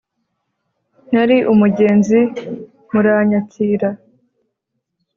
[1.13, 2.19] nari umugenzi
[2.91, 3.89] muranyakira